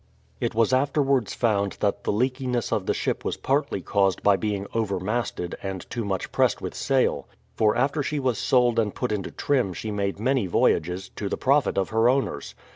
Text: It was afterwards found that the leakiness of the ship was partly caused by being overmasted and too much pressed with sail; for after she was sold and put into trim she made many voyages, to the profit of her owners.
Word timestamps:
It 0.39 0.55
was 0.55 0.73
afterwards 0.73 1.35
found 1.35 1.73
that 1.73 2.05
the 2.05 2.11
leakiness 2.11 2.71
of 2.71 2.87
the 2.87 2.93
ship 2.95 3.23
was 3.23 3.37
partly 3.37 3.81
caused 3.81 4.23
by 4.23 4.35
being 4.35 4.65
overmasted 4.73 5.55
and 5.61 5.87
too 5.91 6.03
much 6.03 6.31
pressed 6.31 6.59
with 6.59 6.73
sail; 6.73 7.27
for 7.53 7.75
after 7.75 8.01
she 8.01 8.17
was 8.19 8.39
sold 8.39 8.79
and 8.79 8.95
put 8.95 9.11
into 9.11 9.29
trim 9.29 9.73
she 9.73 9.91
made 9.91 10.19
many 10.19 10.47
voyages, 10.47 11.09
to 11.17 11.29
the 11.29 11.37
profit 11.37 11.77
of 11.77 11.89
her 11.89 12.09
owners. 12.09 12.55